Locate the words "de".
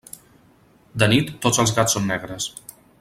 1.03-1.09